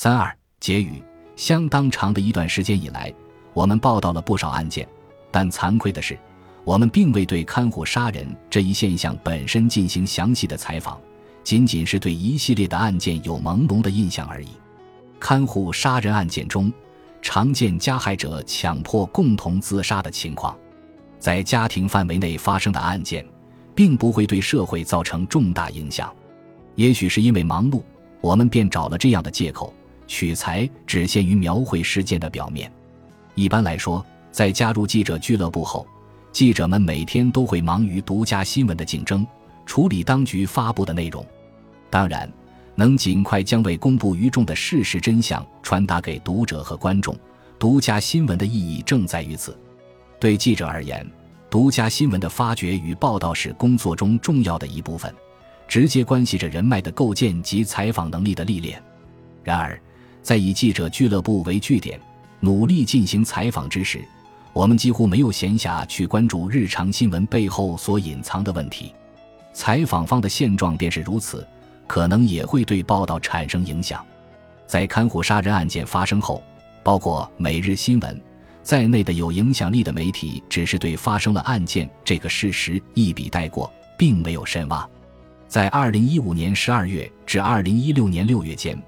[0.00, 1.02] 三二结语：
[1.34, 3.12] 相当长的一段时间以来，
[3.52, 4.88] 我们报道了不少案件，
[5.28, 6.16] 但惭愧的是，
[6.62, 11.00] 我们并未对看护杀人这一现象本身进行详细的采访，
[11.42, 14.50] 仅仅是对一系列的案件有朦胧的印象而已。
[15.18, 16.72] 看护杀人案件中，
[17.20, 20.56] 常见加害者强迫共同自杀的情况，
[21.18, 23.26] 在家庭范围内发生的案件，
[23.74, 26.14] 并不会对社会造成重大影响。
[26.76, 27.82] 也许是因为忙碌，
[28.20, 29.74] 我们便找了这样的借口。
[30.08, 32.72] 取材只限于描绘事件的表面。
[33.36, 35.86] 一般来说，在加入记者俱乐部后，
[36.32, 39.24] 记者们每天都会忙于独家新闻的竞争，
[39.64, 41.24] 处理当局发布的内容。
[41.90, 42.28] 当然，
[42.74, 47.16] 能尽快将未公布于众的事实真相传达给读者和观众，
[47.58, 49.56] 独家新闻的意义正在于此。
[50.18, 51.08] 对记者而言，
[51.48, 55.14] 独家新闻的发掘与报道是工作中重要的一部分，
[55.66, 58.82] 直接关系着人脉的构建及采访能力的历练。
[59.42, 59.80] 然而，
[60.28, 61.98] 在以记者俱乐部为据点，
[62.40, 64.06] 努力进行采访之时，
[64.52, 68.92] 我们几乎没有闲暇去关注日常新闻背后所隐藏的问题。
[69.54, 71.48] 采访方的现状便是如此，
[71.86, 74.04] 可能也会对报道产生影响。
[74.66, 76.42] 在看护杀人案件发生后，
[76.82, 78.14] 包括《每日新闻》
[78.62, 84.86] 在内的有影响力的媒体，只是对发生了案件这个事实一笔带过，并没有深挖。
[85.46, 88.78] 在2015年12月至2016年6月间。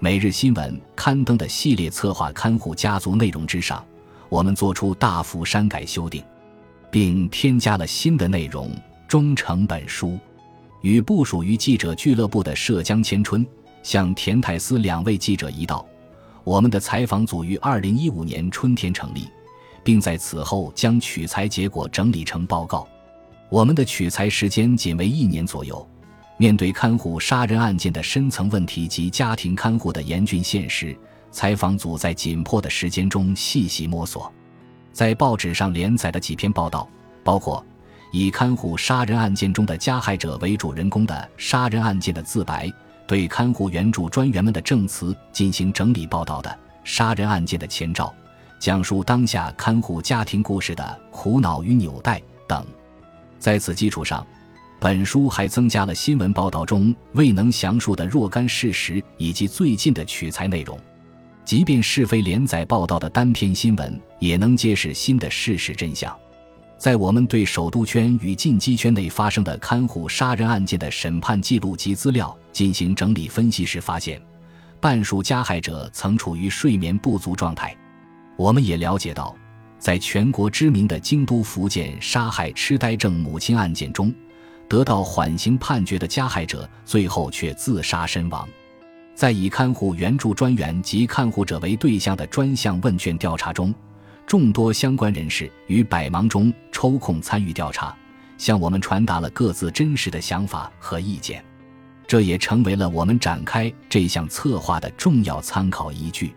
[0.00, 3.84] 每日新闻刊登的系列策划看护家族内容之上，
[4.28, 6.22] 我们做出大幅删改修订，
[6.88, 8.70] 并添加了新的内容，
[9.08, 10.16] 终成本书。
[10.82, 13.44] 与不属于记者俱乐部的涉江千春
[13.82, 15.84] 向田泰斯两位记者一道，
[16.44, 19.28] 我们的采访组于二零一五年春天成立，
[19.82, 22.86] 并在此后将取材结果整理成报告。
[23.48, 25.84] 我们的取材时间仅为一年左右。
[26.40, 30.96] 面对看护杀人案件的深层问题及家庭看护的严峻现实，
[31.32, 34.32] 采访组在紧迫的时间中细细摸索。
[34.92, 36.88] 在报纸上连载的几篇报道，
[37.24, 37.64] 包括
[38.12, 42.66] 以看护杀人案件中的加害者为主人公的《杀人案件的自白》，
[43.04, 46.48] 对看护援助专员们的证词进行整理报道的
[46.84, 48.06] 《杀人案件的前兆》，
[48.60, 52.64] 讲述当下看护家庭故事的苦恼与纽带等。
[53.40, 54.24] 在此基础上。
[54.80, 60.78] 本书还增加了新闻报道中未能详述的若干事实，以及最近的取材内容。
[61.44, 66.16] 即便是非连载报道的单篇新闻，也能揭示新的事实真相。
[66.76, 74.22] 在我们对首都圈与近畿圈内发生的看护杀人案件的审判记录及资料进行整理分析时，发现
[74.78, 77.76] 半数加害者曾处于睡眠不足状态。
[78.36, 79.34] 我们也了解到，
[79.80, 84.14] 在全国知名的京都福建杀害痴呆症母亲案件中。
[84.68, 88.46] 得到缓刑判决的加害者，最后却自杀身亡。
[89.14, 93.74] 在以看护援助专员及看护者为对象的专项问卷调查中，
[94.26, 97.96] 众多相关人士于百忙中抽空参与调查，
[98.36, 101.44] 向我们传达了各自真实的想法和意见。
[102.06, 106.32] 这也成为了我们展开这项策划的重要参考依据。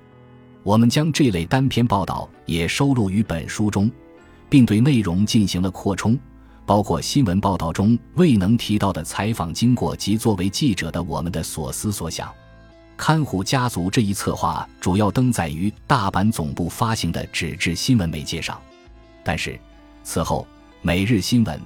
[0.64, 3.92] 我们将这类单篇报道也收录于本书中，
[4.50, 6.18] 并对内容进行了扩充。
[6.66, 12.32] 包括新闻报道中未能提到的采访经过及作为记者的我们的所思所想。
[12.96, 18.62] 看护家族这一策划主要登载于大阪总部发行的纸质新闻媒介上，
[19.24, 19.60] 但是
[20.04, 20.46] 此后
[20.84, 21.60] 每日新闻、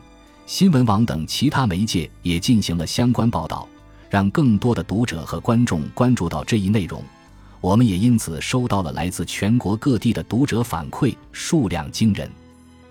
[0.45, 3.67] 新闻网等其他媒介也进行了相关报道，
[4.09, 7.03] 让更多的读者和观众关注到这一内容。
[7.59, 12.31] 我们也因此收到了来自全国各地的读者反馈，数量惊人。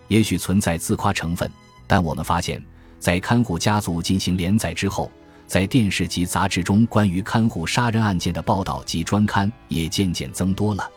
[0.09, 1.51] 也许存在自夸成分。
[1.87, 2.63] 但我们发现，
[2.99, 5.11] 在看护家族进行连载之后，
[5.47, 10.91] 在电视及杂志中关于看护杀人案件的报道及专刊也渐渐增多了。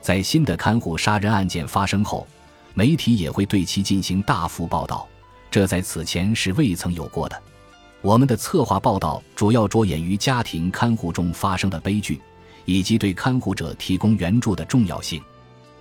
[0.00, 2.26] 在新的看护杀人案件发生后，
[2.74, 5.06] 媒体也会对其进行大幅报道，
[5.50, 7.40] 这在此前是未曾有过的。
[8.02, 12.20] 我们的策划报道主要着眼于家庭看护中发生的悲剧，
[12.66, 15.22] 以及对看护者提供援助的重要性。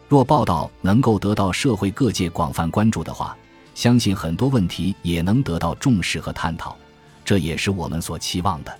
[0.07, 3.36] 若报道能够得到社会各界广泛关注的话，
[3.75, 6.78] 相信很多问题也能得到重视和探讨，
[7.25, 8.80] 这也是我们所期望的。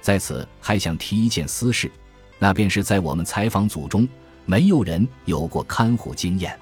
[0.00, 1.90] 在此还想提一件私事，
[2.38, 4.08] 那便是在我们采访组中，
[4.44, 6.56] 没有人有过看护经验。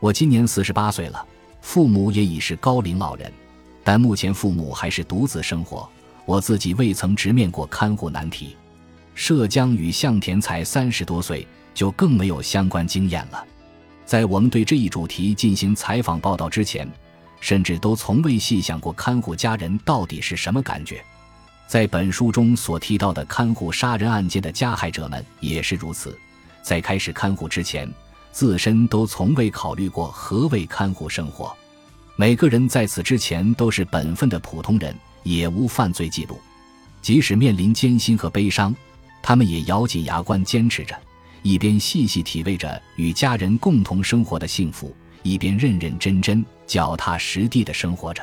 [0.00, 1.24] 我今年四十八岁了，
[1.62, 3.32] 父母也已是高龄老人，
[3.82, 5.88] 但目前父母还是独自生活，
[6.26, 8.56] 我自己未曾直面过看护难题。
[9.14, 13.42] 涉江与向田才三十多岁，就更没有相关经验了。
[14.04, 16.86] 在我们对这一主题进行采访报道之前，
[17.44, 21.04] 甚至都从未细想过看护家人到底是什么感觉。
[21.66, 26.18] 在本书中所提到的看护杀人案件的加害者们也是如此，
[26.62, 27.86] 在开始看护之前，
[28.32, 31.54] 自身都从未考虑过何谓看护生活。
[32.16, 36.40] 每个人在此之前都是本分的普通人，也无犯罪记录。
[37.02, 38.74] 即使面临艰辛和悲伤，
[39.22, 40.98] 他们也咬紧牙关坚持着，
[41.42, 48.22] 一边细细体味着与家人共同生活的幸福，一边认认真真、脚踏实地地生活着。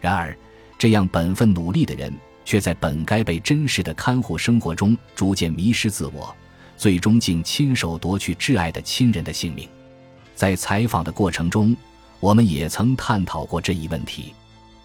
[0.00, 0.36] 然而，
[0.78, 2.12] 这样本分努力的人，
[2.44, 6.34] 却在本该被珍视的看护生活中逐渐迷失自我，
[6.76, 9.68] 最终竟亲手夺去挚爱的亲人的性命。
[10.34, 11.74] 在采访的过程中，
[12.20, 14.34] 我们也曾探讨过这一问题：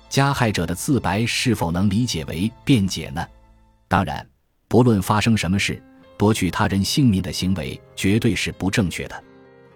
[0.10, 3.26] 加害者的自白是否能理解为辩解呢？
[3.88, 4.26] 当然，
[4.68, 5.82] 不论发生什么事，
[6.18, 9.24] 夺取他人性命的行为绝对是不正确的。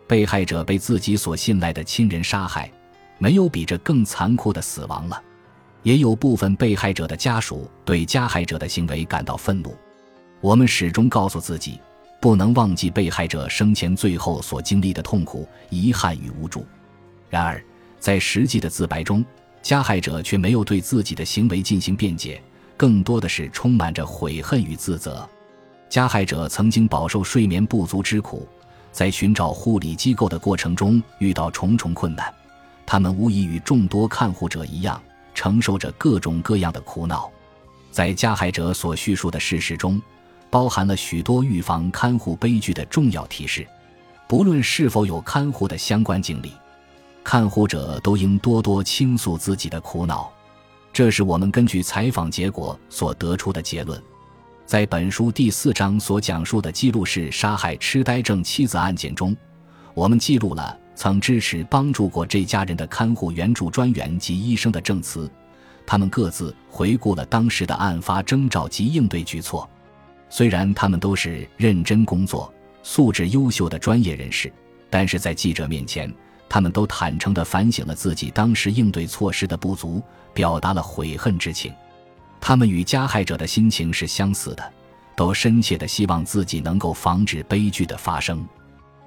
[0.08, 2.72] 被害者被自己所信赖的亲人杀害，
[3.18, 5.22] 没有比这更残酷的死亡了。
[5.84, 9.76] 也有部分被害者的家属对加害者的行为感到愤怒。
[10.42, 11.80] 我们始终告诉自己，
[12.20, 16.66] 不能忘记被害者生前最后所经历的痛苦、遗憾与无助。
[17.30, 17.64] 然而，
[18.00, 19.24] 在实际的自白中，
[19.62, 22.42] 加害者却没有对自己的行为进行辩解，
[22.76, 25.28] 更多的是充满着悔恨与自责。
[25.88, 28.48] 加害者曾经饱受睡眠不足之苦，
[28.92, 32.34] 在寻找护理机构的过程中遇到重重困难，
[32.86, 35.02] 他们无疑与众多看护者一样。
[35.38, 37.30] 承受着各种各样的苦恼，
[37.92, 40.02] 在加害者所叙述的事实中，
[40.50, 43.68] 包含了许多预防看护悲剧的重要提示。
[44.30, 46.54] 不论是否有看护的相关经历，
[47.22, 50.32] 看护者都应多多倾诉自己的苦恼。
[50.94, 54.02] 这是我们根据采访结果所得出的结论。
[54.66, 59.36] 在本书第四章所讲述的记录式杀害痴呆症妻子案件中，
[59.94, 60.80] 我们记录了。
[60.96, 65.30] 曾支持帮助过这家人的看护援助专员及医生的证词，
[65.86, 69.70] 他们各自回顾了当时的案发征兆及应对举措。
[70.30, 72.52] 虽然他们都是认真工作、
[72.82, 74.52] 素质优秀的专业人士，
[74.90, 76.12] 但是在记者面前，
[76.50, 80.02] 他们都坦诚地反省了自己当时应对措施的不足，
[80.34, 81.72] 表达了悔恨之情。
[82.40, 84.74] 他们与加害者的心情是相似的，
[85.16, 88.48] 都深切地希望自己能够防止悲剧的发生。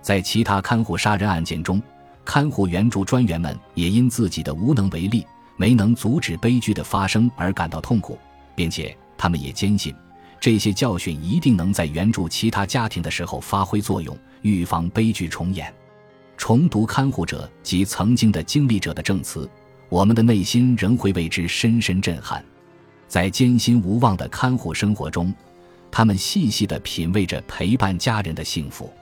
[0.01, 1.83] 在其他看护杀人案件中，
[2.25, 8.19] 看护援助专员们也因自己的无能为力，没能阻止悲剧的发生而感到痛苦，
[8.55, 9.95] 并且他们也坚信，
[10.41, 15.73] 这些教训一定能在援助其他家庭的时候发挥作用，预防悲剧重演。
[16.37, 19.51] 重读看护者及曾经的经历者的证词，
[19.89, 22.45] 我们的内心仍会为之深深震撼。
[23.09, 25.35] 在艰辛无望的看护生活中，
[25.91, 28.93] 他们细细地品味着陪伴家人的幸福。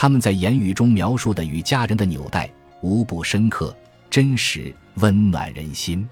[0.00, 2.48] 他们在言语中描述的与家人的纽带，
[2.82, 3.76] 无不深刻、
[4.08, 6.08] 真实、温暖人心。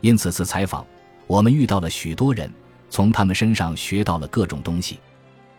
[0.00, 0.82] 因此次采访，
[1.26, 2.50] 我们遇到了许多人，
[2.88, 4.98] 从他们身上学到了各种东西。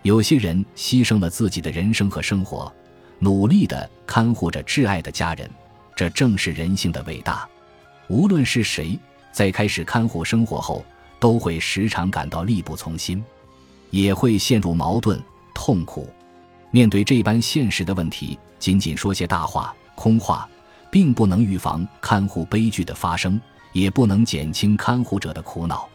[0.01, 2.74] 有些人牺牲了自己的人生和生活，
[3.19, 5.48] 努力地看护着挚爱的家人，
[5.95, 7.48] 这正是人性的伟大。
[8.07, 8.98] 无论是谁，
[9.31, 10.83] 在开始看护生活后，
[11.19, 13.24] 都会时常感到力不从心，
[13.92, 15.22] 也会陷入矛盾、
[15.54, 16.10] 痛苦。
[16.71, 20.48] 面对这般现实的问题，仅仅说些大话、空话，
[20.92, 23.39] 并不能预防看护悲剧的发生，
[23.74, 25.88] 也不能减轻看护者的苦恼。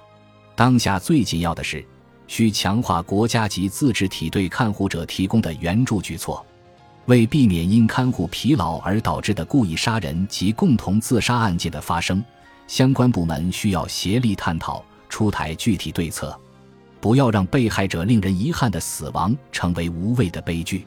[0.56, 1.84] 当下最紧要的是，
[2.26, 6.44] 需强化国家级自治体对看护者提供的援助举措。
[7.06, 12.24] 为避免因看护疲劳而导致的故意杀人及共同自杀案件的发生，
[12.66, 16.34] 相关部门需要协力探讨，出台具体对策。
[17.04, 20.86] 不要让被害者令人遗憾的死亡成为无谓的悲剧。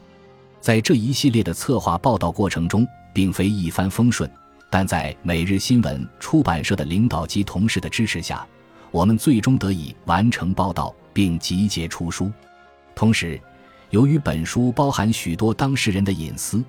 [0.60, 2.84] 在这一系列的策划报道过程中，
[3.14, 4.28] 并非一帆风顺，
[4.68, 8.44] 但在每日新闻出版社的领导及同事的支持下，
[8.90, 12.32] 我们最终得以完成报道并集结出书。
[12.96, 13.40] 同时，
[13.90, 16.60] 由于本书包含许多当事人的隐私，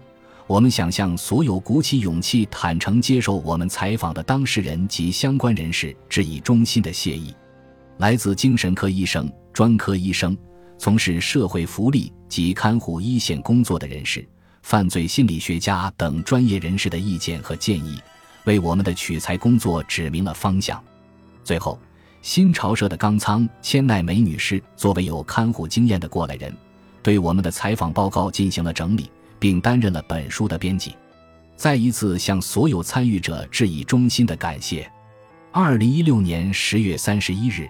[0.46, 7.34] 我们想向所有鼓起勇气坦诚接受我们采访的当事人及相关人士致以衷心的谢意。
[8.00, 9.32] 来自精神科医生。
[9.52, 10.38] 专科医生、
[10.78, 14.26] 从事社会福利及看护一线工作的人士、
[14.62, 18.00] 犯罪心理学家等专业人士的意见和建议，
[18.46, 20.82] 为我们的取材工作指明了方向。
[21.44, 21.78] 最后，
[22.22, 26.56] 新潮社的冈仓千奈美女士作为有看护经验的过来人，
[27.04, 30.96] 对我们的采访报告进行了整理，并担任了本书的编辑。
[31.58, 34.90] 再一次向所有参与者致以衷心的感谢。
[35.52, 37.70] 二零一六年十月三十一日，